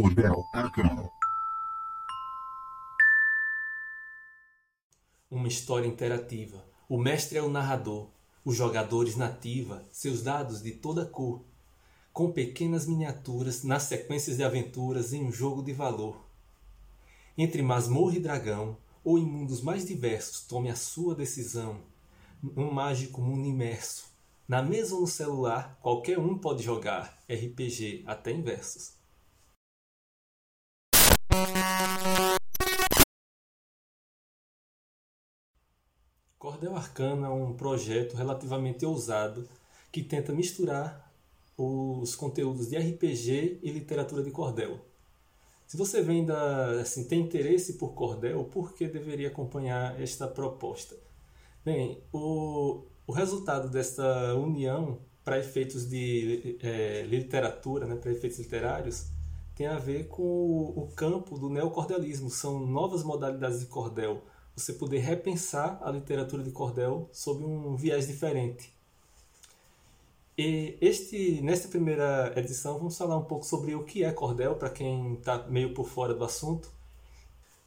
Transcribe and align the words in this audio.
Cordel 0.00 0.44
Arcano. 0.52 1.10
Uma 5.28 5.48
história 5.48 5.88
interativa. 5.88 6.64
O 6.88 6.96
mestre 6.96 7.36
é 7.36 7.42
o 7.42 7.50
narrador, 7.50 8.06
os 8.44 8.54
jogadores 8.54 9.16
nativa, 9.16 9.82
seus 9.90 10.22
dados 10.22 10.62
de 10.62 10.70
toda 10.70 11.04
cor, 11.04 11.42
com 12.12 12.30
pequenas 12.30 12.86
miniaturas 12.86 13.64
nas 13.64 13.82
sequências 13.82 14.36
de 14.36 14.44
aventuras 14.44 15.12
em 15.12 15.24
um 15.24 15.32
jogo 15.32 15.64
de 15.64 15.72
valor. 15.72 16.24
Entre 17.36 17.60
masmorra 17.60 18.14
e 18.14 18.20
dragão, 18.20 18.76
ou 19.02 19.18
em 19.18 19.26
mundos 19.26 19.60
mais 19.60 19.84
diversos, 19.84 20.42
tome 20.42 20.70
a 20.70 20.76
sua 20.76 21.12
decisão. 21.12 21.80
Um 22.56 22.70
mágico 22.70 23.20
mundo 23.20 23.48
imerso. 23.48 24.04
Na 24.46 24.62
mesa 24.62 24.94
ou 24.94 25.00
no 25.00 25.08
celular, 25.08 25.76
qualquer 25.82 26.20
um 26.20 26.38
pode 26.38 26.62
jogar 26.62 27.18
RPG 27.28 28.04
até 28.06 28.30
em 28.30 28.42
versos. 28.42 28.96
Cordel 36.38 36.76
Arcana 36.76 37.26
é 37.26 37.30
um 37.30 37.54
projeto 37.54 38.16
relativamente 38.16 38.84
ousado 38.86 39.48
que 39.92 40.02
tenta 40.02 40.32
misturar 40.32 41.12
os 41.56 42.14
conteúdos 42.14 42.68
de 42.68 42.76
RPG 42.76 43.60
e 43.62 43.70
literatura 43.70 44.22
de 44.22 44.30
cordel. 44.30 44.80
Se 45.66 45.76
você 45.76 46.00
vem 46.00 46.24
da, 46.24 46.80
assim, 46.80 47.04
tem 47.04 47.20
interesse 47.20 47.74
por 47.74 47.92
cordel, 47.92 48.44
por 48.44 48.72
que 48.72 48.88
deveria 48.88 49.28
acompanhar 49.28 50.00
esta 50.00 50.26
proposta? 50.26 50.96
Bem, 51.64 52.02
o, 52.12 52.84
o 53.06 53.12
resultado 53.12 53.68
desta 53.68 54.34
união 54.34 55.00
para 55.22 55.38
efeitos 55.38 55.88
de 55.88 56.58
é, 56.62 57.02
literatura, 57.02 57.86
né, 57.86 57.96
para 57.96 58.10
efeitos 58.10 58.38
literários, 58.38 59.08
tem 59.58 59.66
a 59.66 59.76
ver 59.76 60.06
com 60.06 60.22
o, 60.22 60.88
campo 60.94 61.36
do 61.36 61.50
neocordelismo. 61.50 62.30
São 62.30 62.60
novas 62.64 63.02
modalidades 63.02 63.58
de 63.58 63.66
cordel 63.66 64.22
você 64.54 64.72
poder 64.72 64.98
repensar 64.98 65.80
a 65.82 65.90
literatura 65.90 66.44
de 66.44 66.52
cordel 66.52 67.08
sob 67.12 67.44
um 67.44 67.74
viés 67.74 68.06
diferente. 68.06 68.72
E 70.36 70.78
este, 70.80 71.40
nesta 71.42 71.66
primeira 71.66 72.32
edição, 72.36 72.78
vamos 72.78 72.96
falar 72.96 73.16
um 73.16 73.24
pouco 73.24 73.44
sobre 73.44 73.74
o 73.74 73.84
que 73.84 74.04
é 74.04 74.12
cordel, 74.12 74.54
para 74.54 74.70
quem 74.70 75.14
está 75.14 75.44
meio 75.48 75.74
por 75.74 75.88
fora 75.88 76.14
do 76.14 76.24
assunto. 76.24 76.70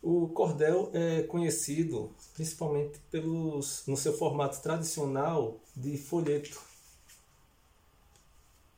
O 0.02 0.30
cordel 0.30 0.89
é 0.94 1.23
conhecido 1.23 2.16
principalmente 2.33 3.00
pelos, 3.11 3.83
no 3.86 3.98
seu 3.98 4.17
formato 4.17 4.61
tradicional 4.61 5.59
de 5.76 5.98
folheto. 5.98 6.61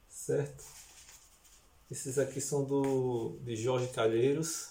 Certo? 0.10 0.83
Esses 1.94 2.18
aqui 2.18 2.42
são 2.42 2.64
do, 2.64 3.38
de 3.44 3.56
Jorge 3.56 3.88
Calheiros, 3.90 4.70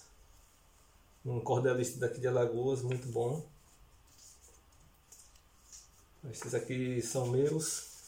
um 1.24 1.38
cordelista 1.38 2.00
daqui 2.00 2.20
de 2.20 2.26
Alagoas, 2.26 2.82
muito 2.82 3.06
bom. 3.12 3.46
Esses 6.28 6.52
aqui 6.52 7.00
são 7.00 7.28
meus. 7.28 8.02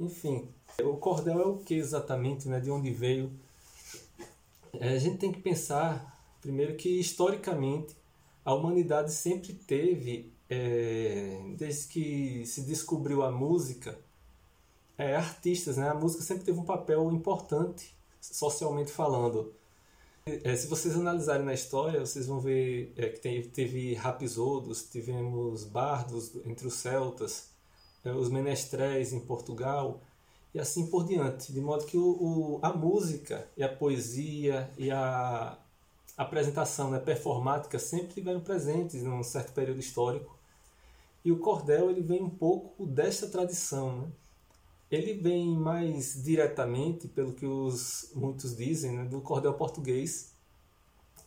Enfim, 0.00 0.48
o 0.82 0.96
cordel 0.96 1.40
é 1.40 1.46
o 1.46 1.58
que 1.58 1.74
exatamente, 1.74 2.48
né? 2.48 2.58
De 2.58 2.68
onde 2.68 2.90
veio? 2.90 3.30
É, 4.72 4.94
a 4.94 4.98
gente 4.98 5.18
tem 5.18 5.30
que 5.30 5.40
pensar, 5.40 6.20
primeiro, 6.40 6.76
que 6.76 6.98
historicamente 6.98 7.94
a 8.44 8.52
humanidade 8.52 9.12
sempre 9.12 9.52
teve, 9.52 10.32
é, 10.50 11.54
desde 11.56 11.86
que 11.86 12.44
se 12.44 12.62
descobriu 12.62 13.22
a 13.22 13.30
música, 13.30 13.96
é, 14.98 15.14
artistas, 15.14 15.76
né? 15.76 15.88
A 15.88 15.94
música 15.94 16.22
sempre 16.22 16.44
teve 16.44 16.58
um 16.58 16.64
papel 16.64 17.10
importante, 17.12 17.94
socialmente 18.20 18.90
falando. 18.90 19.54
É, 20.26 20.54
se 20.56 20.66
vocês 20.66 20.94
analisarem 20.94 21.46
na 21.46 21.54
história, 21.54 22.00
vocês 22.00 22.26
vão 22.26 22.40
ver 22.40 22.92
é, 22.96 23.08
que 23.08 23.20
tem, 23.20 23.42
teve 23.42 23.94
rapisodos, 23.94 24.82
tivemos 24.90 25.64
bardos 25.64 26.34
entre 26.44 26.66
os 26.66 26.74
celtas, 26.74 27.50
é, 28.04 28.10
os 28.12 28.28
menestréis 28.28 29.12
em 29.12 29.20
Portugal 29.20 30.02
e 30.52 30.58
assim 30.58 30.86
por 30.88 31.06
diante. 31.06 31.52
De 31.52 31.60
modo 31.60 31.86
que 31.86 31.96
o, 31.96 32.04
o, 32.04 32.58
a 32.60 32.72
música 32.72 33.48
e 33.56 33.62
a 33.62 33.68
poesia 33.68 34.70
e 34.76 34.90
a 34.90 35.56
apresentação 36.16 36.90
né, 36.90 36.98
performática 36.98 37.78
sempre 37.78 38.08
estiveram 38.08 38.40
presentes 38.40 39.02
num 39.02 39.22
certo 39.22 39.52
período 39.52 39.80
histórico. 39.80 40.36
E 41.24 41.32
o 41.32 41.38
cordel 41.38 41.90
ele 41.90 42.02
vem 42.02 42.22
um 42.22 42.30
pouco 42.30 42.84
desta 42.86 43.28
tradição. 43.28 44.02
Né? 44.02 44.08
Ele 44.90 45.14
vem 45.14 45.56
mais 45.56 46.22
diretamente, 46.22 47.08
pelo 47.08 47.34
que 47.34 47.44
os 47.44 48.10
muitos 48.14 48.56
dizem, 48.56 48.92
né, 48.92 49.04
do 49.04 49.20
cordel 49.20 49.52
português, 49.54 50.32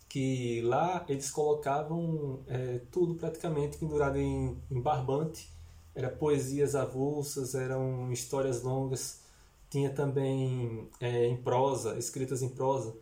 que 0.09 0.61
lá 0.61 1.05
eles 1.07 1.29
colocavam 1.29 2.39
é, 2.47 2.81
tudo 2.91 3.15
praticamente 3.15 3.77
pendurado 3.77 4.17
em, 4.17 4.57
em 4.69 4.81
barbante, 4.81 5.49
era 5.93 6.09
poesias 6.09 6.75
avulsas, 6.75 7.53
eram 7.53 8.11
histórias 8.11 8.63
longas, 8.63 9.21
tinha 9.69 9.89
também 9.89 10.89
é, 10.99 11.27
em 11.27 11.37
prosa, 11.37 11.97
escritas 11.97 12.41
em 12.41 12.49
prosa. 12.49 12.95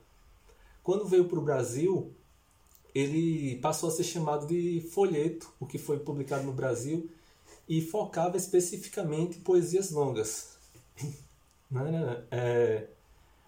Quando 0.83 1.07
veio 1.07 1.25
para 1.25 1.39
o 1.39 1.43
Brasil, 1.43 2.13
ele 2.93 3.55
passou 3.57 3.89
a 3.89 3.91
ser 3.91 4.03
chamado 4.03 4.45
de 4.45 4.81
folheto, 4.91 5.51
o 5.59 5.65
que 5.65 5.77
foi 5.77 5.99
publicado 5.99 6.43
no 6.43 6.53
Brasil, 6.53 7.09
e 7.69 7.81
focava 7.81 8.35
especificamente 8.35 9.37
em 9.37 9.41
poesias 9.41 9.91
longas. 9.91 10.57
É, 12.31 12.87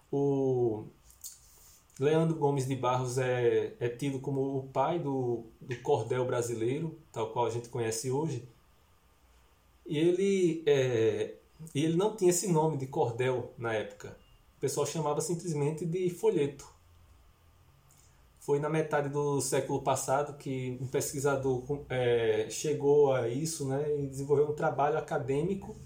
o 0.08 0.84
Leandro 1.98 2.38
Gomes 2.38 2.68
de 2.68 2.76
Barros 2.76 3.18
é, 3.18 3.74
é 3.80 3.88
tido 3.88 4.20
como 4.20 4.58
o 4.58 4.68
pai 4.68 5.00
do, 5.00 5.46
do 5.60 5.76
cordel 5.82 6.24
brasileiro, 6.24 6.96
tal 7.10 7.32
qual 7.32 7.46
a 7.46 7.50
gente 7.50 7.68
conhece 7.68 8.12
hoje. 8.12 8.48
E 9.84 9.98
ele, 9.98 10.62
é, 10.66 11.34
ele 11.74 11.96
não 11.96 12.14
tinha 12.14 12.30
esse 12.30 12.46
nome 12.46 12.76
de 12.76 12.86
cordel 12.86 13.52
na 13.58 13.74
época. 13.74 14.16
O 14.56 14.60
pessoal 14.60 14.86
chamava 14.86 15.20
simplesmente 15.20 15.84
de 15.84 16.08
folheto. 16.08 16.64
Foi 18.42 18.58
na 18.58 18.68
metade 18.68 19.08
do 19.08 19.40
século 19.40 19.82
passado 19.82 20.36
que 20.36 20.76
um 20.80 20.86
pesquisador 20.88 21.62
é, 21.88 22.48
chegou 22.50 23.12
a 23.12 23.28
isso 23.28 23.68
né, 23.68 24.02
e 24.02 24.08
desenvolveu 24.08 24.48
um 24.48 24.52
trabalho 24.52 24.98
acadêmico 24.98 25.76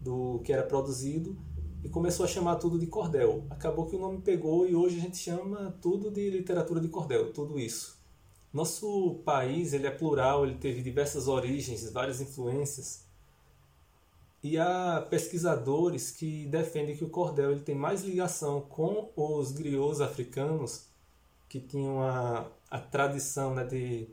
do 0.00 0.40
que 0.42 0.54
era 0.54 0.62
produzido 0.62 1.36
e 1.84 1.90
começou 1.90 2.24
a 2.24 2.28
chamar 2.28 2.56
tudo 2.56 2.78
de 2.78 2.86
cordel. 2.86 3.44
Acabou 3.50 3.84
que 3.84 3.94
o 3.94 3.98
nome 3.98 4.22
pegou 4.22 4.66
e 4.66 4.74
hoje 4.74 4.96
a 4.96 5.00
gente 5.02 5.18
chama 5.18 5.76
tudo 5.82 6.10
de 6.10 6.30
literatura 6.30 6.80
de 6.80 6.88
cordel, 6.88 7.30
tudo 7.30 7.60
isso. 7.60 8.00
Nosso 8.50 9.20
país 9.22 9.74
ele 9.74 9.86
é 9.86 9.90
plural, 9.90 10.46
ele 10.46 10.56
teve 10.56 10.80
diversas 10.80 11.28
origens, 11.28 11.92
várias 11.92 12.22
influências. 12.22 13.04
E 14.42 14.56
há 14.56 15.06
pesquisadores 15.10 16.10
que 16.10 16.46
defendem 16.46 16.96
que 16.96 17.04
o 17.04 17.10
cordel 17.10 17.52
ele 17.52 17.60
tem 17.60 17.74
mais 17.74 18.02
ligação 18.02 18.62
com 18.62 19.12
os 19.14 19.52
griots 19.52 20.00
africanos 20.00 20.90
que 21.52 21.60
tinham 21.60 22.02
a, 22.02 22.46
a 22.70 22.78
tradição 22.78 23.54
né, 23.54 23.62
de. 23.62 24.08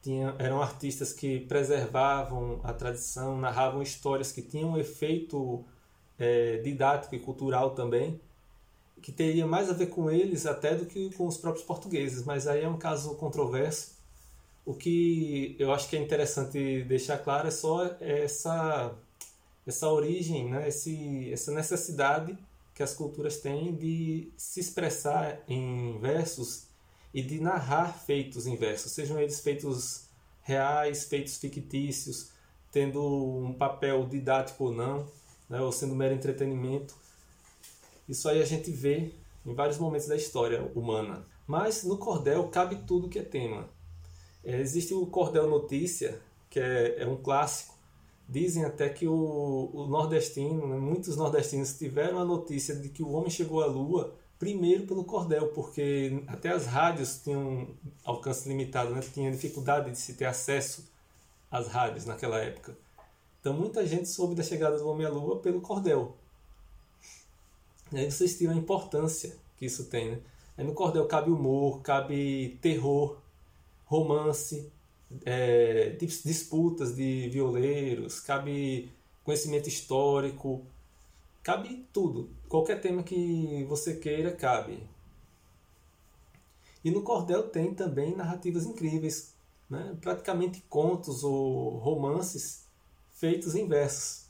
Tinha, 0.00 0.36
eram 0.38 0.62
artistas 0.62 1.12
que 1.12 1.40
preservavam 1.40 2.60
a 2.62 2.72
tradição, 2.72 3.36
narravam 3.36 3.82
histórias 3.82 4.30
que 4.30 4.40
tinham 4.40 4.70
um 4.70 4.78
efeito 4.78 5.64
é, 6.16 6.58
didático 6.58 7.16
e 7.16 7.18
cultural 7.18 7.74
também, 7.74 8.20
que 9.02 9.10
teria 9.10 9.44
mais 9.44 9.68
a 9.68 9.72
ver 9.72 9.88
com 9.88 10.08
eles 10.08 10.46
até 10.46 10.76
do 10.76 10.86
que 10.86 11.12
com 11.16 11.26
os 11.26 11.36
próprios 11.36 11.66
portugueses, 11.66 12.24
mas 12.24 12.46
aí 12.46 12.62
é 12.62 12.68
um 12.68 12.78
caso 12.78 13.16
controverso. 13.16 13.96
O 14.64 14.72
que 14.72 15.56
eu 15.58 15.72
acho 15.72 15.88
que 15.88 15.96
é 15.96 16.00
interessante 16.00 16.84
deixar 16.84 17.18
claro 17.18 17.48
é 17.48 17.50
só 17.50 17.86
essa, 18.00 18.94
essa 19.66 19.88
origem, 19.88 20.48
né? 20.48 20.68
Esse, 20.68 21.32
essa 21.32 21.50
necessidade 21.50 22.38
que 22.72 22.84
as 22.84 22.94
culturas 22.94 23.38
têm 23.38 23.74
de 23.74 24.32
se 24.36 24.60
expressar 24.60 25.42
em 25.48 25.98
versos 25.98 26.67
e 27.12 27.22
de 27.22 27.40
narrar 27.40 27.92
feitos 27.92 28.46
em 28.46 28.56
versos, 28.56 28.92
sejam 28.92 29.18
eles 29.18 29.40
feitos 29.40 30.08
reais, 30.42 31.04
feitos 31.04 31.36
fictícios, 31.36 32.30
tendo 32.70 33.02
um 33.02 33.52
papel 33.52 34.06
didático 34.06 34.64
ou 34.64 34.72
não, 34.72 35.06
né, 35.48 35.60
ou 35.60 35.72
sendo 35.72 35.94
mero 35.94 36.14
entretenimento. 36.14 36.94
Isso 38.08 38.28
aí 38.28 38.40
a 38.40 38.46
gente 38.46 38.70
vê 38.70 39.12
em 39.44 39.54
vários 39.54 39.78
momentos 39.78 40.08
da 40.08 40.16
história 40.16 40.70
humana. 40.74 41.26
Mas 41.46 41.84
no 41.84 41.96
cordel 41.96 42.48
cabe 42.48 42.76
tudo 42.86 43.08
que 43.08 43.18
é 43.18 43.22
tema. 43.22 43.68
É, 44.44 44.60
existe 44.60 44.94
o 44.94 45.06
cordel 45.06 45.48
notícia, 45.48 46.20
que 46.50 46.60
é, 46.60 47.02
é 47.02 47.06
um 47.06 47.16
clássico. 47.16 47.74
Dizem 48.28 48.64
até 48.64 48.90
que 48.90 49.08
o, 49.08 49.70
o 49.72 49.86
nordestino, 49.86 50.66
né, 50.66 50.76
muitos 50.76 51.16
nordestinos 51.16 51.72
tiveram 51.76 52.18
a 52.18 52.24
notícia 52.24 52.76
de 52.76 52.90
que 52.90 53.02
o 53.02 53.12
homem 53.12 53.30
chegou 53.30 53.62
à 53.62 53.66
Lua 53.66 54.14
Primeiro 54.38 54.86
pelo 54.86 55.04
cordel, 55.04 55.48
porque 55.48 56.22
até 56.28 56.50
as 56.50 56.66
rádios 56.66 57.20
tinham 57.22 57.74
alcance 58.04 58.48
limitado, 58.48 58.90
né? 58.90 59.00
tinha 59.00 59.30
dificuldade 59.32 59.90
de 59.90 59.98
se 59.98 60.14
ter 60.14 60.26
acesso 60.26 60.88
às 61.50 61.66
rádios 61.66 62.04
naquela 62.04 62.38
época. 62.38 62.76
Então 63.40 63.52
muita 63.52 63.86
gente 63.86 64.08
soube 64.08 64.34
da 64.34 64.42
chegada 64.42 64.78
do 64.78 64.88
homem 64.88 65.06
à 65.06 65.10
lua 65.10 65.40
pelo 65.40 65.60
cordel. 65.60 66.16
E 67.92 67.98
aí 67.98 68.10
vocês 68.10 68.36
tiram 68.36 68.52
a 68.52 68.56
importância 68.56 69.34
que 69.56 69.66
isso 69.66 69.86
tem, 69.86 70.12
né? 70.12 70.18
Aí 70.56 70.64
no 70.64 70.74
cordel 70.74 71.06
cabe 71.06 71.30
humor, 71.30 71.80
cabe 71.82 72.58
terror, 72.60 73.18
romance, 73.86 74.70
é, 75.24 75.96
disputas 75.98 76.94
de 76.94 77.28
violeiros, 77.28 78.20
cabe 78.20 78.92
conhecimento 79.24 79.68
histórico, 79.68 80.64
cabe 81.48 81.88
tudo. 81.94 82.28
Qualquer 82.46 82.78
tema 82.78 83.02
que 83.02 83.64
você 83.70 83.94
queira, 83.96 84.30
cabe. 84.30 84.86
E 86.84 86.90
no 86.90 87.00
cordel 87.00 87.48
tem 87.48 87.72
também 87.72 88.14
narrativas 88.14 88.66
incríveis, 88.66 89.34
né? 89.70 89.96
praticamente 89.98 90.60
contos 90.68 91.24
ou 91.24 91.78
romances 91.78 92.66
feitos 93.12 93.54
em 93.54 93.66
versos, 93.66 94.26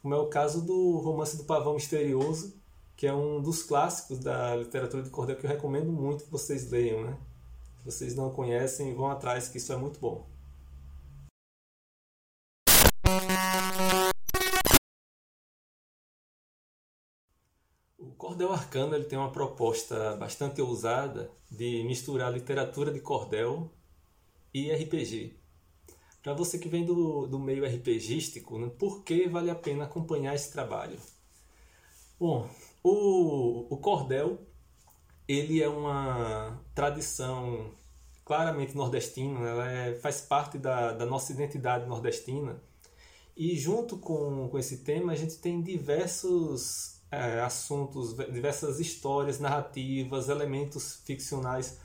como 0.00 0.14
é 0.14 0.18
o 0.18 0.28
caso 0.28 0.62
do 0.62 0.98
romance 0.98 1.36
do 1.36 1.42
Pavão 1.42 1.74
Misterioso, 1.74 2.54
que 2.96 3.04
é 3.04 3.12
um 3.12 3.42
dos 3.42 3.64
clássicos 3.64 4.20
da 4.20 4.54
literatura 4.54 5.02
de 5.02 5.10
cordel 5.10 5.34
que 5.34 5.46
eu 5.46 5.50
recomendo 5.50 5.90
muito 5.90 6.22
que 6.22 6.30
vocês 6.30 6.70
leiam. 6.70 7.02
Né? 7.02 7.18
Se 7.78 7.84
vocês 7.84 8.14
não 8.14 8.30
conhecem, 8.30 8.94
vão 8.94 9.10
atrás, 9.10 9.48
que 9.48 9.58
isso 9.58 9.72
é 9.72 9.76
muito 9.76 9.98
bom. 9.98 10.24
Cordel 18.20 18.52
arcano 18.52 18.94
ele 18.94 19.06
tem 19.06 19.18
uma 19.18 19.32
proposta 19.32 20.14
bastante 20.16 20.60
ousada 20.60 21.30
de 21.50 21.82
misturar 21.84 22.30
literatura 22.30 22.92
de 22.92 23.00
cordel 23.00 23.72
e 24.52 24.70
RPG. 24.70 25.38
Para 26.22 26.34
você 26.34 26.58
que 26.58 26.68
vem 26.68 26.84
do, 26.84 27.26
do 27.26 27.38
meio 27.38 27.64
RPGístico, 27.64 28.58
né, 28.58 28.70
por 28.78 29.02
que 29.04 29.26
vale 29.26 29.50
a 29.50 29.54
pena 29.54 29.84
acompanhar 29.84 30.34
esse 30.34 30.52
trabalho? 30.52 30.98
Bom, 32.18 32.46
o, 32.82 33.66
o 33.72 33.78
cordel 33.78 34.38
ele 35.26 35.62
é 35.62 35.68
uma 35.68 36.62
tradição 36.74 37.70
claramente 38.22 38.76
nordestina, 38.76 39.48
ela 39.48 39.70
é, 39.70 39.94
faz 39.94 40.20
parte 40.20 40.58
da, 40.58 40.92
da 40.92 41.06
nossa 41.06 41.32
identidade 41.32 41.88
nordestina. 41.88 42.62
E 43.34 43.56
junto 43.56 43.96
com, 43.96 44.46
com 44.50 44.58
esse 44.58 44.84
tema, 44.84 45.12
a 45.12 45.16
gente 45.16 45.38
tem 45.38 45.62
diversos 45.62 46.99
é, 47.10 47.40
assuntos, 47.40 48.14
diversas 48.32 48.78
histórias, 48.80 49.40
narrativas, 49.40 50.28
elementos 50.28 51.02
ficcionais 51.04 51.78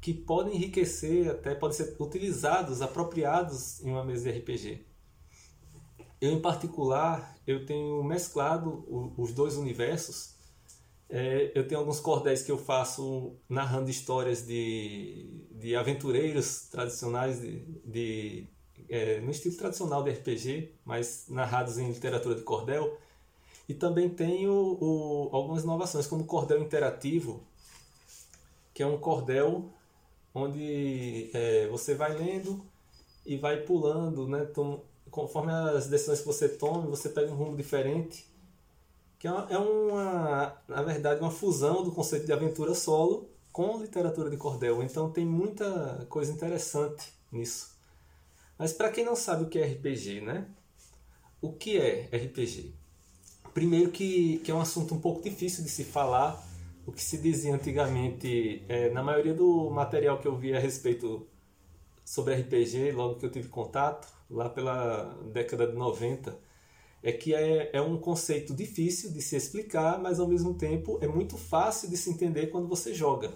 que 0.00 0.12
podem 0.12 0.54
enriquecer, 0.54 1.30
até 1.30 1.54
podem 1.54 1.76
ser 1.76 1.96
utilizados, 1.98 2.82
apropriados 2.82 3.80
em 3.82 3.90
uma 3.90 4.04
mesa 4.04 4.30
de 4.30 4.38
RPG. 4.38 4.86
Eu, 6.20 6.32
em 6.32 6.40
particular, 6.40 7.36
eu 7.46 7.66
tenho 7.66 8.02
mesclado 8.04 8.84
os 9.16 9.32
dois 9.32 9.56
universos. 9.56 10.34
É, 11.08 11.52
eu 11.54 11.66
tenho 11.66 11.80
alguns 11.80 12.00
cordéis 12.00 12.42
que 12.42 12.50
eu 12.50 12.58
faço 12.58 13.36
narrando 13.48 13.90
histórias 13.90 14.46
de, 14.46 15.46
de 15.52 15.76
aventureiros 15.76 16.68
tradicionais, 16.68 17.40
de, 17.40 17.60
de 17.84 18.48
é, 18.88 19.20
no 19.20 19.30
estilo 19.30 19.56
tradicional 19.56 20.02
de 20.02 20.10
RPG, 20.10 20.74
mas 20.84 21.26
narrados 21.28 21.78
em 21.78 21.88
literatura 21.88 22.34
de 22.34 22.42
cordel. 22.42 22.98
E 23.68 23.74
também 23.74 24.08
tenho 24.08 24.52
o, 24.52 25.28
algumas 25.32 25.64
inovações, 25.64 26.06
como 26.06 26.22
o 26.22 26.26
cordel 26.26 26.60
interativo, 26.60 27.42
que 28.72 28.82
é 28.82 28.86
um 28.86 28.98
cordel 28.98 29.70
onde 30.34 31.30
é, 31.32 31.66
você 31.68 31.94
vai 31.94 32.16
lendo 32.16 32.64
e 33.24 33.36
vai 33.36 33.56
pulando, 33.62 34.28
né? 34.28 34.46
Então, 34.50 34.82
conforme 35.10 35.52
as 35.52 35.86
decisões 35.88 36.20
que 36.20 36.26
você 36.26 36.48
toma, 36.48 36.86
você 36.86 37.08
pega 37.08 37.32
um 37.32 37.36
rumo 37.36 37.56
diferente, 37.56 38.26
que 39.18 39.26
é 39.26 39.32
uma, 39.32 39.46
é 39.50 39.58
uma, 39.58 40.62
na 40.68 40.82
verdade, 40.82 41.20
uma 41.20 41.30
fusão 41.30 41.82
do 41.82 41.90
conceito 41.90 42.26
de 42.26 42.32
aventura 42.32 42.74
solo 42.74 43.28
com 43.50 43.80
literatura 43.80 44.28
de 44.28 44.36
cordel. 44.36 44.82
Então 44.82 45.10
tem 45.10 45.24
muita 45.24 46.06
coisa 46.10 46.30
interessante 46.30 47.12
nisso. 47.32 47.74
Mas 48.58 48.72
para 48.72 48.90
quem 48.90 49.04
não 49.04 49.16
sabe 49.16 49.44
o 49.44 49.48
que 49.48 49.58
é 49.58 49.66
RPG, 49.66 50.20
né? 50.20 50.46
O 51.40 51.52
que 51.52 51.78
é 51.78 52.10
RPG? 52.12 52.74
Primeiro 53.56 53.90
que, 53.90 54.36
que 54.44 54.50
é 54.50 54.54
um 54.54 54.60
assunto 54.60 54.94
um 54.94 55.00
pouco 55.00 55.22
difícil 55.22 55.64
de 55.64 55.70
se 55.70 55.82
falar, 55.82 56.46
o 56.86 56.92
que 56.92 57.02
se 57.02 57.16
dizia 57.16 57.54
antigamente, 57.54 58.62
é, 58.68 58.90
na 58.90 59.02
maioria 59.02 59.32
do 59.32 59.70
material 59.70 60.18
que 60.18 60.28
eu 60.28 60.36
vi 60.36 60.54
a 60.54 60.60
respeito 60.60 61.26
sobre 62.04 62.34
RPG, 62.34 62.92
logo 62.92 63.14
que 63.14 63.24
eu 63.24 63.30
tive 63.30 63.48
contato, 63.48 64.12
lá 64.28 64.50
pela 64.50 65.04
década 65.32 65.66
de 65.66 65.72
90, 65.72 66.38
é 67.02 67.10
que 67.12 67.34
é, 67.34 67.70
é 67.72 67.80
um 67.80 67.96
conceito 67.96 68.52
difícil 68.54 69.10
de 69.10 69.22
se 69.22 69.36
explicar, 69.36 69.98
mas 69.98 70.20
ao 70.20 70.28
mesmo 70.28 70.52
tempo 70.52 70.98
é 71.00 71.08
muito 71.08 71.38
fácil 71.38 71.88
de 71.88 71.96
se 71.96 72.10
entender 72.10 72.48
quando 72.48 72.68
você 72.68 72.92
joga. 72.92 73.32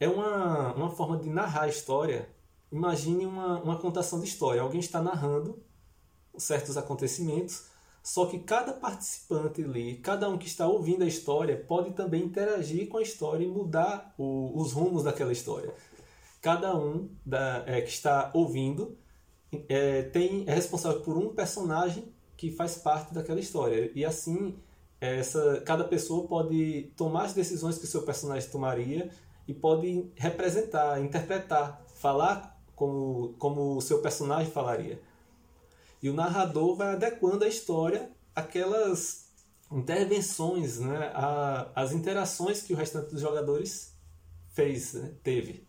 É 0.00 0.08
uma, 0.08 0.74
uma 0.74 0.90
forma 0.90 1.16
de 1.16 1.30
narrar 1.30 1.62
a 1.62 1.68
história. 1.68 2.28
Imagine 2.72 3.24
uma, 3.24 3.62
uma 3.62 3.78
contação 3.78 4.18
de 4.18 4.26
história. 4.26 4.60
Alguém 4.60 4.80
está 4.80 5.00
narrando 5.00 5.62
certos 6.36 6.76
acontecimentos 6.76 7.77
só 8.08 8.24
que 8.24 8.38
cada 8.38 8.72
participante 8.72 9.62
ali, 9.62 9.96
cada 9.96 10.30
um 10.30 10.38
que 10.38 10.46
está 10.46 10.66
ouvindo 10.66 11.04
a 11.04 11.06
história, 11.06 11.62
pode 11.68 11.90
também 11.90 12.24
interagir 12.24 12.88
com 12.88 12.96
a 12.96 13.02
história 13.02 13.44
e 13.44 13.48
mudar 13.48 14.14
o, 14.16 14.58
os 14.58 14.72
rumos 14.72 15.04
daquela 15.04 15.30
história. 15.30 15.74
Cada 16.40 16.74
um 16.74 17.10
da, 17.24 17.64
é, 17.66 17.82
que 17.82 17.90
está 17.90 18.30
ouvindo 18.32 18.96
é, 19.68 20.04
tem, 20.04 20.44
é 20.46 20.54
responsável 20.54 21.02
por 21.02 21.18
um 21.18 21.34
personagem 21.34 22.10
que 22.34 22.50
faz 22.50 22.76
parte 22.78 23.12
daquela 23.12 23.40
história. 23.40 23.92
E 23.94 24.06
assim, 24.06 24.56
essa, 24.98 25.60
cada 25.60 25.84
pessoa 25.84 26.26
pode 26.26 26.90
tomar 26.96 27.26
as 27.26 27.34
decisões 27.34 27.76
que 27.76 27.84
o 27.84 27.88
seu 27.88 28.04
personagem 28.04 28.48
tomaria 28.48 29.10
e 29.46 29.52
pode 29.52 30.10
representar, 30.16 30.98
interpretar, 30.98 31.84
falar 31.94 32.58
como, 32.74 33.34
como 33.38 33.76
o 33.76 33.82
seu 33.82 34.00
personagem 34.00 34.50
falaria. 34.50 34.98
E 36.02 36.08
o 36.08 36.14
narrador 36.14 36.76
vai 36.76 36.94
adequando 36.94 37.44
a 37.44 37.48
história 37.48 38.10
àquelas 38.34 39.28
intervenções, 39.70 40.78
né, 40.78 41.10
a, 41.14 41.70
as 41.74 41.92
interações 41.92 42.62
que 42.62 42.72
o 42.72 42.76
restante 42.76 43.10
dos 43.10 43.20
jogadores 43.20 43.92
fez, 44.50 44.94
né, 44.94 45.12
teve. 45.22 45.66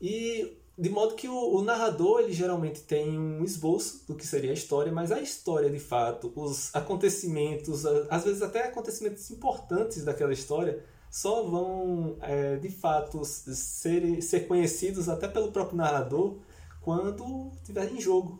E 0.00 0.56
de 0.78 0.88
modo 0.88 1.14
que 1.14 1.28
o, 1.28 1.56
o, 1.56 1.62
narrador 1.62 2.20
ele 2.20 2.32
geralmente 2.32 2.80
tem 2.82 3.18
um 3.18 3.44
esboço 3.44 4.06
do 4.06 4.14
que 4.14 4.26
seria 4.26 4.50
a 4.50 4.54
história, 4.54 4.90
mas 4.90 5.12
a 5.12 5.20
história 5.20 5.68
de 5.68 5.78
fato, 5.78 6.32
os 6.34 6.74
acontecimentos, 6.74 7.84
às 8.08 8.24
vezes 8.24 8.40
até 8.40 8.64
acontecimentos 8.68 9.30
importantes 9.30 10.04
daquela 10.04 10.32
história, 10.32 10.82
só 11.10 11.42
vão 11.42 12.16
é, 12.22 12.56
de 12.56 12.70
fato 12.70 13.22
ser, 13.24 14.22
ser 14.22 14.46
conhecidos 14.46 15.08
até 15.08 15.26
pelo 15.26 15.50
próprio 15.50 15.76
narrador 15.76 16.38
quando 16.80 17.50
estiver 17.56 17.92
em 17.92 18.00
jogo 18.00 18.38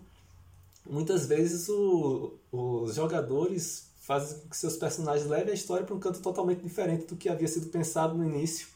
muitas 0.90 1.26
vezes 1.26 1.68
o, 1.68 2.38
os 2.50 2.94
jogadores 2.94 3.90
fazem 4.00 4.40
com 4.40 4.48
que 4.48 4.56
seus 4.56 4.76
personagens 4.76 5.28
levem 5.28 5.52
a 5.52 5.54
história 5.54 5.86
para 5.86 5.94
um 5.94 6.00
canto 6.00 6.20
totalmente 6.20 6.62
diferente 6.62 7.06
do 7.06 7.16
que 7.16 7.28
havia 7.28 7.46
sido 7.46 7.68
pensado 7.68 8.18
no 8.18 8.24
início. 8.24 8.68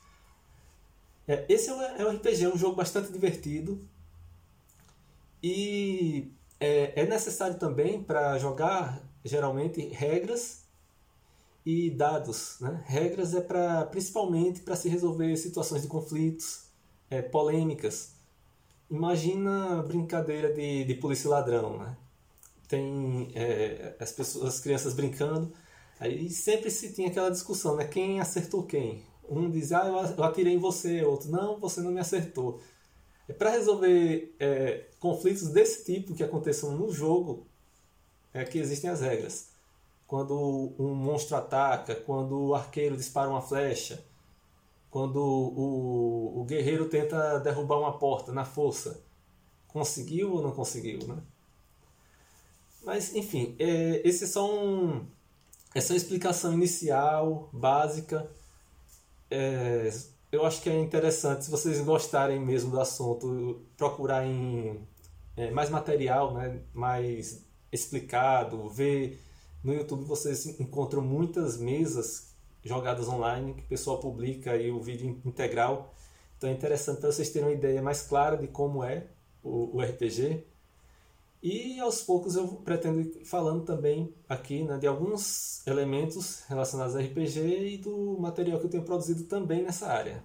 É, 1.27 1.45
esse 1.49 1.71
é 1.71 1.75
um, 1.75 1.83
é 1.83 2.15
RPG, 2.17 2.45
é 2.45 2.49
um 2.49 2.57
jogo 2.57 2.77
bastante 2.77 3.11
divertido. 3.11 3.81
E 5.43 6.33
é, 6.61 7.03
é 7.03 7.07
necessário 7.07 7.59
também 7.59 8.03
para 8.03 8.39
jogar, 8.39 9.03
geralmente, 9.25 9.81
regras 9.89 10.65
e 11.67 11.91
dados. 11.91 12.59
Né? 12.61 12.83
Regras 12.87 13.35
é 13.35 13.41
para 13.41 13.87
principalmente 13.87 14.61
para 14.61 14.77
se 14.77 14.89
resolver 14.89 15.37
situações 15.37 15.83
de 15.83 15.89
conflitos, 15.89 16.67
é, 17.11 17.23
polêmicas. 17.23 18.15
Imagina 18.91 19.83
brincadeira 19.83 20.53
de, 20.53 20.85
de 20.85 20.95
polícia 20.95 21.27
e 21.27 21.31
ladrão, 21.31 21.79
né? 21.79 21.97
Tem 22.75 23.31
é, 23.37 23.95
as, 24.01 24.11
pessoas, 24.11 24.55
as 24.55 24.61
crianças 24.61 24.95
brincando, 24.95 25.53
aí 26.01 26.29
sempre 26.29 26.71
se 26.73 26.93
tinha 26.93 27.07
aquela 27.07 27.31
discussão, 27.31 27.77
né? 27.77 27.85
Quem 27.85 28.19
acertou 28.19 28.65
quem? 28.65 29.05
Um 29.29 29.49
diz, 29.49 29.71
ah, 29.71 29.87
eu 30.17 30.25
atirei 30.25 30.55
em 30.55 30.59
você, 30.59 31.05
outro, 31.05 31.31
não, 31.31 31.61
você 31.61 31.81
não 31.81 31.93
me 31.93 32.01
acertou. 32.01 32.61
É 33.29 33.33
para 33.33 33.51
resolver 33.51 34.35
é, 34.41 34.89
conflitos 34.99 35.51
desse 35.51 35.85
tipo 35.85 36.15
que 36.15 36.25
aconteçam 36.25 36.77
no 36.77 36.91
jogo, 36.91 37.47
é 38.33 38.45
que 38.45 38.59
existem 38.59 38.91
as 38.91 39.01
regras. 39.01 39.51
Quando 40.05 40.75
um 40.77 40.95
monstro 40.95 41.37
ataca, 41.37 41.95
quando 41.95 42.49
o 42.49 42.55
arqueiro 42.57 42.97
dispara 42.97 43.31
uma 43.31 43.41
flecha, 43.41 44.05
quando 44.91 45.17
o, 45.17 46.41
o 46.41 46.45
guerreiro 46.45 46.89
tenta 46.89 47.39
derrubar 47.39 47.79
uma 47.79 47.99
porta 47.99 48.33
na 48.33 48.45
força. 48.45 49.01
Conseguiu 49.69 50.33
ou 50.33 50.43
não 50.43 50.51
conseguiu, 50.53 51.07
né? 51.07 51.23
Mas, 52.85 53.15
enfim, 53.15 53.57
é, 53.59 54.07
é 54.07 54.13
só 54.13 54.53
um, 54.53 55.07
essa 55.75 55.93
é 55.93 55.95
uma 55.95 55.97
explicação 55.97 56.53
inicial, 56.53 57.49
básica. 57.53 58.31
É, 59.31 59.91
eu 60.31 60.45
acho 60.45 60.63
que 60.63 60.71
é 60.71 60.79
interessante, 60.79 61.45
se 61.45 61.51
vocês 61.51 61.81
gostarem 61.81 62.39
mesmo 62.39 62.71
do 62.71 62.81
assunto, 62.81 63.63
procurarem 63.77 64.87
é, 65.37 65.51
mais 65.51 65.71
material, 65.71 66.35
né, 66.35 66.61
mais 66.73 67.45
explicado, 67.73 68.69
ver 68.69 69.21
No 69.65 69.75
YouTube 69.75 70.05
vocês 70.05 70.47
encontram 70.61 71.03
muitas 71.03 71.57
mesas 71.59 72.35
jogadas 72.63 73.09
online 73.09 73.55
que 73.55 73.63
o 73.63 73.69
pessoal 73.69 73.99
publica 73.99 74.53
aí 74.53 74.71
o 74.71 74.81
vídeo 74.81 75.21
integral. 75.25 75.95
Então 76.37 76.51
é 76.51 76.53
interessante 76.53 77.01
para 77.01 77.11
vocês 77.11 77.31
terem 77.31 77.49
uma 77.49 77.55
ideia 77.55 77.83
mais 77.83 78.03
clara 78.03 78.37
de 78.37 78.47
como 78.47 78.85
é 78.85 79.07
o, 79.43 79.77
o 79.77 79.81
RPG. 79.81 80.45
E 81.47 81.79
aos 81.79 82.01
poucos 82.01 82.37
eu 82.37 82.49
pretendo 82.63 83.03
ir 83.03 83.23
falando 83.27 83.67
também 83.67 84.15
aqui 84.27 84.63
né, 84.63 84.79
de 84.79 84.87
alguns 84.87 85.63
elementos 85.67 86.43
relacionados 86.49 86.97
ao 86.97 87.03
RPG 87.03 87.75
e 87.75 87.77
do 87.77 88.17
material 88.19 88.59
que 88.59 88.65
eu 88.65 88.71
tenho 88.71 88.83
produzido 88.83 89.25
também 89.25 89.63
nessa 89.63 89.89
área. 89.89 90.25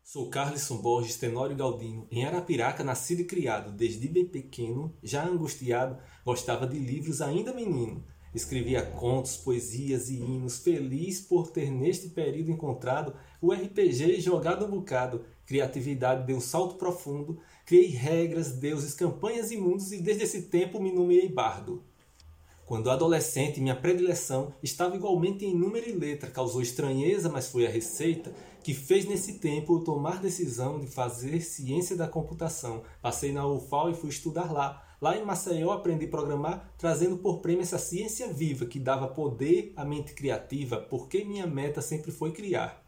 Sou 0.00 0.30
Carlson 0.30 0.80
Borges 0.80 1.16
Tenório 1.16 1.56
Galdino, 1.56 2.06
em 2.08 2.24
Arapiraca, 2.24 2.84
nascido 2.84 3.22
e 3.22 3.26
criado. 3.26 3.72
Desde 3.72 4.06
bem 4.06 4.28
pequeno, 4.28 4.96
já 5.02 5.26
angustiado, 5.26 6.00
gostava 6.24 6.68
de 6.68 6.78
livros 6.78 7.20
ainda 7.20 7.52
menino. 7.52 8.06
Escrevia 8.34 8.82
contos, 8.82 9.36
poesias 9.36 10.08
e 10.08 10.16
hinos, 10.16 10.58
feliz 10.58 11.20
por 11.20 11.50
ter 11.50 11.70
neste 11.70 12.08
período 12.08 12.52
encontrado 12.52 13.14
o 13.40 13.52
RPG 13.52 14.20
jogado 14.20 14.66
um 14.66 14.70
bocado. 14.70 15.24
Criatividade 15.44 16.26
deu 16.26 16.36
um 16.36 16.40
salto 16.40 16.76
profundo, 16.76 17.40
criei 17.66 17.86
regras, 17.86 18.52
deuses, 18.52 18.94
campanhas 18.94 19.50
e 19.50 19.56
mundos 19.56 19.90
e 19.90 20.00
desde 20.00 20.22
esse 20.22 20.42
tempo 20.42 20.80
me 20.80 20.92
nomeei 20.92 21.28
bardo. 21.28 21.82
Quando 22.70 22.88
adolescente, 22.88 23.60
minha 23.60 23.74
predileção 23.74 24.54
estava 24.62 24.94
igualmente 24.94 25.44
em 25.44 25.52
número 25.52 25.88
e 25.88 25.92
letra, 25.92 26.30
causou 26.30 26.62
estranheza, 26.62 27.28
mas 27.28 27.48
foi 27.48 27.66
a 27.66 27.70
receita 27.70 28.32
que 28.62 28.72
fez 28.72 29.06
nesse 29.06 29.40
tempo 29.40 29.74
eu 29.74 29.80
tomar 29.80 30.20
decisão 30.20 30.78
de 30.78 30.86
fazer 30.86 31.40
ciência 31.40 31.96
da 31.96 32.06
computação. 32.06 32.84
Passei 33.02 33.32
na 33.32 33.44
UFAL 33.44 33.90
e 33.90 33.94
fui 33.94 34.10
estudar 34.10 34.52
lá. 34.52 34.86
Lá 35.00 35.16
em 35.16 35.24
Maceió 35.24 35.70
aprendi 35.72 36.04
a 36.04 36.08
programar, 36.08 36.74
trazendo 36.76 37.16
por 37.16 37.38
prêmio 37.38 37.62
essa 37.62 37.78
ciência 37.78 38.30
viva 38.30 38.66
que 38.66 38.78
dava 38.78 39.08
poder 39.08 39.72
à 39.74 39.82
mente 39.82 40.12
criativa, 40.12 40.76
porque 40.76 41.24
minha 41.24 41.46
meta 41.46 41.80
sempre 41.80 42.12
foi 42.12 42.32
criar. 42.32 42.84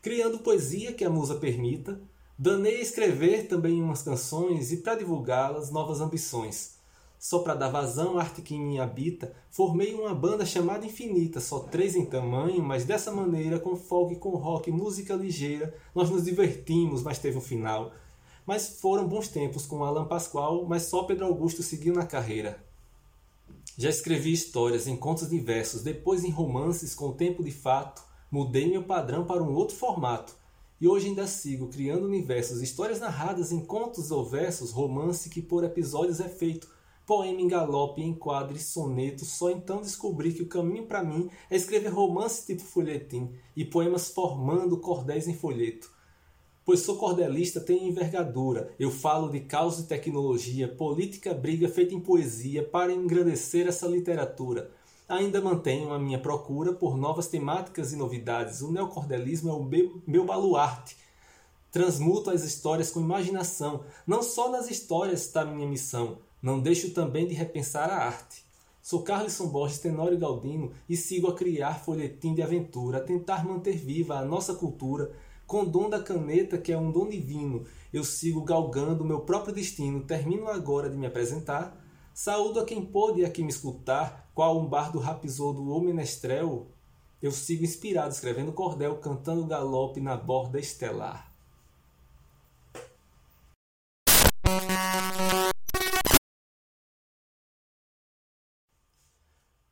Criando 0.00 0.38
poesia 0.38 0.94
que 0.94 1.04
a 1.04 1.10
musa 1.10 1.34
permita, 1.34 2.00
danei 2.38 2.76
a 2.76 2.80
escrever 2.80 3.46
também 3.46 3.82
umas 3.82 4.02
canções 4.02 4.72
e 4.72 4.78
para 4.78 4.94
divulgá-las 4.94 5.70
novas 5.70 6.00
ambições. 6.00 6.76
Só 7.18 7.40
para 7.40 7.54
dar 7.54 7.68
vazão 7.68 8.18
à 8.18 8.22
arte 8.22 8.40
que 8.40 8.54
em 8.54 8.60
mim 8.60 8.78
habita, 8.78 9.34
formei 9.50 9.94
uma 9.94 10.14
banda 10.14 10.46
chamada 10.46 10.86
Infinita, 10.86 11.40
só 11.40 11.58
três 11.60 11.94
em 11.94 12.06
tamanho, 12.06 12.62
mas 12.62 12.84
dessa 12.84 13.10
maneira, 13.10 13.58
com 13.58 13.76
folk, 13.76 14.16
com 14.16 14.30
rock, 14.30 14.70
música 14.70 15.14
ligeira, 15.14 15.74
nós 15.94 16.08
nos 16.08 16.24
divertimos, 16.24 17.02
mas 17.02 17.18
teve 17.18 17.36
um 17.36 17.42
final. 17.42 17.92
Mas 18.46 18.80
foram 18.80 19.08
bons 19.08 19.26
tempos 19.26 19.66
com 19.66 19.84
Alan 19.84 20.06
Pascoal, 20.06 20.64
mas 20.64 20.84
só 20.84 21.02
Pedro 21.02 21.26
Augusto 21.26 21.64
seguiu 21.64 21.92
na 21.92 22.06
carreira. 22.06 22.64
Já 23.76 23.90
escrevi 23.90 24.32
histórias 24.32 24.86
em 24.86 24.96
contos 24.96 25.28
diversos, 25.28 25.82
depois 25.82 26.24
em 26.24 26.30
romances 26.30 26.94
com 26.94 27.12
tempo 27.12 27.42
de 27.42 27.50
fato, 27.50 28.02
mudei 28.30 28.70
meu 28.70 28.84
padrão 28.84 29.26
para 29.26 29.42
um 29.42 29.52
outro 29.52 29.76
formato. 29.76 30.34
E 30.80 30.86
hoje 30.86 31.08
ainda 31.08 31.26
sigo 31.26 31.68
criando 31.68 32.06
universos, 32.06 32.62
histórias 32.62 33.00
narradas 33.00 33.50
em 33.50 33.60
contos 33.60 34.10
ou 34.10 34.24
versos, 34.24 34.70
romance 34.70 35.28
que 35.28 35.42
por 35.42 35.64
episódios 35.64 36.20
é 36.20 36.28
feito, 36.28 36.68
poema 37.04 37.40
em 37.40 37.48
galope, 37.48 38.00
em 38.00 38.14
quadro 38.14 38.56
e 38.56 38.60
soneto, 38.60 39.24
só 39.24 39.50
então 39.50 39.80
descobri 39.80 40.32
que 40.32 40.42
o 40.42 40.48
caminho 40.48 40.86
para 40.86 41.02
mim 41.02 41.28
é 41.50 41.56
escrever 41.56 41.88
romance 41.88 42.46
tipo 42.46 42.62
folhetim 42.62 43.32
e 43.56 43.64
poemas 43.64 44.08
formando 44.10 44.78
cordéis 44.78 45.26
em 45.26 45.34
folheto. 45.34 45.95
Pois 46.66 46.80
sou 46.80 46.96
cordelista, 46.96 47.60
tenho 47.60 47.86
envergadura. 47.86 48.74
Eu 48.76 48.90
falo 48.90 49.30
de 49.30 49.38
caos 49.38 49.78
e 49.78 49.84
tecnologia, 49.84 50.66
política, 50.66 51.32
briga 51.32 51.68
feita 51.68 51.94
em 51.94 52.00
poesia 52.00 52.64
para 52.64 52.92
engrandecer 52.92 53.68
essa 53.68 53.86
literatura. 53.86 54.72
Ainda 55.08 55.40
mantenho 55.40 55.92
a 55.92 55.98
minha 56.00 56.18
procura 56.18 56.72
por 56.72 56.96
novas 56.96 57.28
temáticas 57.28 57.92
e 57.92 57.96
novidades. 57.96 58.62
O 58.62 58.72
neocordelismo 58.72 59.48
é 59.48 59.52
o 59.52 59.62
meu, 59.62 60.02
meu 60.04 60.24
baluarte. 60.24 60.96
Transmuto 61.70 62.30
as 62.30 62.42
histórias 62.42 62.90
com 62.90 62.98
imaginação. 62.98 63.84
Não 64.04 64.20
só 64.20 64.50
nas 64.50 64.68
histórias 64.68 65.20
está 65.20 65.44
minha 65.44 65.68
missão, 65.68 66.18
não 66.42 66.58
deixo 66.58 66.90
também 66.90 67.28
de 67.28 67.34
repensar 67.34 67.88
a 67.88 67.96
arte. 67.96 68.44
Sou 68.82 69.04
Carlson 69.04 69.46
Borges 69.46 69.78
Tenório 69.78 70.18
Galdino 70.18 70.72
e 70.88 70.96
sigo 70.96 71.28
a 71.28 71.34
criar 71.34 71.84
folhetim 71.84 72.34
de 72.34 72.42
aventura, 72.42 72.98
a 72.98 73.02
tentar 73.02 73.44
manter 73.44 73.76
viva 73.76 74.18
a 74.18 74.24
nossa 74.24 74.52
cultura, 74.52 75.12
com 75.46 75.62
o 75.62 75.66
dom 75.66 75.88
da 75.88 76.02
caneta, 76.02 76.58
que 76.58 76.72
é 76.72 76.78
um 76.78 76.90
dom 76.90 77.08
divino. 77.08 77.64
Eu 77.92 78.02
sigo 78.02 78.42
galgando 78.42 79.04
meu 79.04 79.20
próprio 79.20 79.54
destino. 79.54 80.02
Termino 80.02 80.48
agora 80.48 80.90
de 80.90 80.96
me 80.96 81.06
apresentar. 81.06 81.80
Saúdo 82.12 82.60
a 82.60 82.64
quem 82.64 82.84
pôde 82.84 83.24
aqui 83.24 83.42
me 83.42 83.50
escutar, 83.50 84.30
qual 84.34 84.58
um 84.58 84.66
bardo 84.66 84.98
rapizodo 84.98 85.68
ou 85.68 85.80
menestrel. 85.80 86.68
Eu 87.22 87.30
sigo 87.30 87.64
inspirado, 87.64 88.12
escrevendo 88.12 88.52
cordel, 88.52 88.96
cantando 88.98 89.46
galope 89.46 90.00
na 90.00 90.16
borda 90.16 90.58
estelar. 90.58 91.32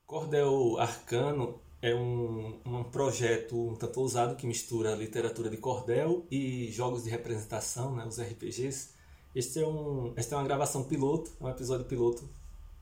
Cordel 0.07 0.79
Arcano 0.79 1.64
é 1.85 1.95
um, 1.95 2.59
um 2.65 2.83
projeto 2.83 3.55
um 3.55 3.75
tanto 3.75 4.01
ousado 4.01 4.37
que 4.37 4.47
mistura 4.47 4.95
literatura 4.95 5.51
de 5.51 5.59
cordel 5.59 6.25
e 6.31 6.73
jogos 6.73 7.05
de 7.05 7.11
representação, 7.11 7.95
né, 7.95 8.07
os 8.07 8.19
RPGs. 8.19 8.89
Este 9.35 9.61
é 9.63 9.69
um, 9.69 10.15
esta 10.17 10.35
é 10.35 10.39
uma 10.39 10.45
gravação 10.45 10.85
piloto, 10.85 11.31
é 11.39 11.45
um 11.45 11.51
episódio 11.51 11.85
piloto 11.85 12.27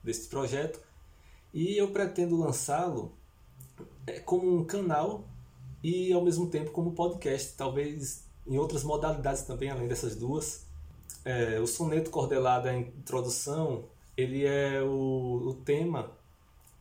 deste 0.05 0.29
projeto 0.29 0.81
e 1.53 1.77
eu 1.77 1.91
pretendo 1.91 2.37
lançá-lo 2.37 3.13
é, 4.07 4.21
como 4.21 4.57
um 4.57 4.65
canal 4.65 5.25
e 5.83 6.13
ao 6.13 6.23
mesmo 6.23 6.49
tempo 6.49 6.71
como 6.71 6.93
podcast, 6.93 7.55
talvez 7.57 8.25
em 8.47 8.57
outras 8.57 8.85
modalidades 8.85 9.43
também, 9.43 9.69
além 9.69 9.89
dessas 9.89 10.15
duas. 10.15 10.65
É, 11.25 11.59
o 11.59 11.67
soneto 11.67 12.09
cordelado, 12.09 12.69
a 12.69 12.77
introdução, 12.77 13.85
ele 14.17 14.47
é 14.47 14.81
o, 14.81 15.49
o 15.49 15.55
tema 15.55 16.13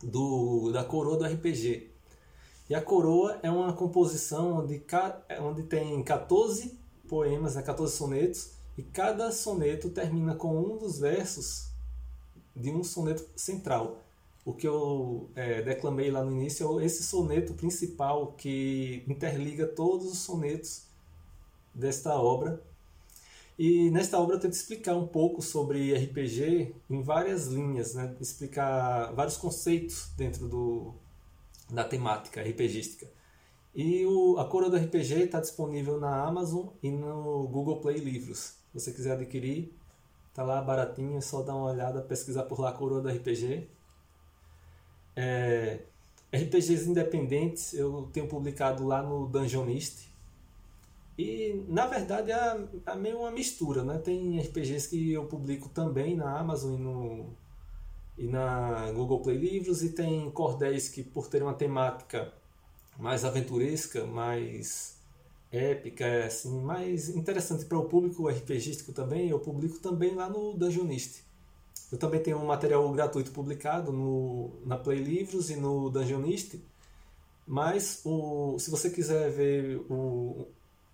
do, 0.00 0.70
da 0.70 0.84
coroa 0.84 1.16
do 1.16 1.24
RPG. 1.24 1.91
E 2.72 2.74
a 2.74 2.80
coroa 2.80 3.38
é 3.42 3.50
uma 3.50 3.74
composição 3.74 4.60
onde, 4.60 4.82
onde 5.42 5.64
tem 5.64 6.02
14 6.02 6.74
poemas, 7.06 7.54
né, 7.54 7.60
14 7.60 7.94
sonetos, 7.94 8.52
e 8.78 8.82
cada 8.82 9.30
soneto 9.30 9.90
termina 9.90 10.34
com 10.34 10.58
um 10.58 10.78
dos 10.78 10.98
versos 10.98 11.68
de 12.56 12.70
um 12.70 12.82
soneto 12.82 13.28
central. 13.36 13.98
O 14.42 14.54
que 14.54 14.66
eu 14.66 15.28
é, 15.36 15.60
declamei 15.60 16.10
lá 16.10 16.24
no 16.24 16.32
início 16.32 16.80
é 16.80 16.86
esse 16.86 17.02
soneto 17.02 17.52
principal 17.52 18.28
que 18.38 19.04
interliga 19.06 19.66
todos 19.66 20.10
os 20.10 20.20
sonetos 20.20 20.84
desta 21.74 22.14
obra 22.14 22.58
e 23.58 23.90
nesta 23.90 24.18
obra 24.18 24.36
eu 24.36 24.40
tento 24.40 24.54
explicar 24.54 24.96
um 24.96 25.06
pouco 25.06 25.42
sobre 25.42 25.94
RPG 25.94 26.74
em 26.88 27.02
várias 27.02 27.48
linhas, 27.48 27.92
né? 27.92 28.16
explicar 28.18 29.12
vários 29.12 29.36
conceitos 29.36 30.08
dentro 30.16 30.48
do, 30.48 30.94
da 31.72 31.84
temática 31.84 32.42
RPGística. 32.42 33.10
E 33.74 34.04
o, 34.04 34.38
a 34.38 34.44
Coroa 34.44 34.70
do 34.70 34.76
RPG 34.76 35.24
está 35.24 35.40
disponível 35.40 35.98
na 35.98 36.24
Amazon 36.24 36.68
e 36.82 36.90
no 36.90 37.48
Google 37.48 37.80
Play 37.80 37.96
Livros. 37.96 38.58
Se 38.70 38.80
você 38.80 38.92
quiser 38.92 39.12
adquirir, 39.12 39.74
tá 40.34 40.42
lá 40.42 40.60
baratinho, 40.60 41.16
é 41.16 41.20
só 41.20 41.42
dar 41.42 41.54
uma 41.54 41.70
olhada, 41.70 42.02
pesquisar 42.02 42.44
por 42.44 42.60
lá 42.60 42.72
Coroa 42.72 43.00
do 43.00 43.08
RPG. 43.08 43.68
É, 45.16 45.80
RPGs 46.32 46.88
independentes 46.88 47.74
eu 47.74 48.08
tenho 48.12 48.28
publicado 48.28 48.86
lá 48.86 49.02
no 49.02 49.26
Dungeonist, 49.26 50.12
e 51.18 51.64
na 51.68 51.86
verdade 51.86 52.32
é, 52.32 52.68
é 52.86 52.94
meio 52.96 53.18
uma 53.18 53.30
mistura, 53.30 53.84
né? 53.84 53.98
Tem 53.98 54.40
RPGs 54.40 54.88
que 54.88 55.12
eu 55.12 55.26
publico 55.26 55.68
também 55.68 56.16
na 56.16 56.38
Amazon 56.38 56.74
e, 56.74 56.78
no, 56.78 57.36
e 58.16 58.26
na 58.26 58.90
Google 58.92 59.20
Play 59.20 59.36
Livros, 59.36 59.82
e 59.82 59.90
tem 59.90 60.30
cordéis 60.30 60.88
que, 60.88 61.02
por 61.02 61.28
ter 61.28 61.42
uma 61.42 61.54
temática 61.54 62.32
mais 62.98 63.24
aventuresca, 63.24 64.04
mais 64.04 64.96
épica, 65.50 66.24
assim, 66.24 66.60
mais 66.60 67.08
interessante 67.10 67.64
para 67.64 67.78
o 67.78 67.84
público 67.84 68.28
RPGístico 68.28 68.92
também, 68.92 69.28
eu 69.28 69.38
publico 69.38 69.78
também 69.78 70.14
lá 70.14 70.28
no 70.28 70.54
Dungeonist. 70.54 71.22
Eu 71.90 71.98
também 71.98 72.22
tenho 72.22 72.38
um 72.38 72.46
material 72.46 72.90
gratuito 72.92 73.30
publicado 73.32 73.92
no, 73.92 74.50
na 74.64 74.78
Play 74.78 74.98
Livros 74.98 75.50
e 75.50 75.56
no 75.56 75.90
Dungeonist, 75.90 76.58
mas 77.46 78.00
o, 78.04 78.58
se 78.58 78.70
você 78.70 78.88
quiser 78.88 79.30
ver 79.30 79.76
o, 79.90 80.46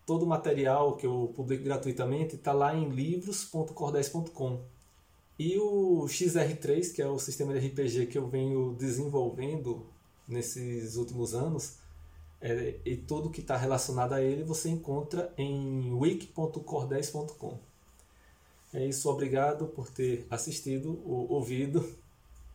todo 0.05 0.25
o 0.25 0.27
material 0.27 0.97
que 0.97 1.07
eu 1.07 1.33
publico 1.37 1.63
gratuitamente 1.63 2.35
está 2.35 2.53
lá 2.53 2.75
em 2.75 2.89
livros.cordéis.com. 2.89 4.61
E 5.39 5.57
o 5.59 6.05
XR3, 6.07 6.93
que 6.93 7.01
é 7.01 7.07
o 7.07 7.19
sistema 7.19 7.53
de 7.53 7.67
RPG 7.69 8.07
que 8.07 8.19
eu 8.19 8.27
venho 8.27 8.75
desenvolvendo 8.75 9.87
nesses 10.27 10.97
últimos 10.97 11.35
anos, 11.35 11.77
é, 12.41 12.77
e 12.85 12.97
tudo 12.97 13.31
que 13.31 13.41
está 13.41 13.57
relacionado 13.57 14.13
a 14.13 14.23
ele 14.23 14.45
você 14.45 14.69
encontra 14.69 15.33
em 15.37 15.93
wiki.cordéis.com. 15.93 17.59
É 18.73 18.87
isso, 18.87 19.09
obrigado 19.09 19.67
por 19.69 19.89
ter 19.91 20.27
assistido, 20.31 21.01
ouvido 21.07 21.89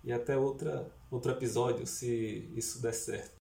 e 0.04 0.12
até 0.12 0.38
outra, 0.38 0.92
outro 1.10 1.32
episódio, 1.32 1.88
se 1.88 2.50
isso 2.56 2.82
der 2.82 2.94
certo. 2.94 3.43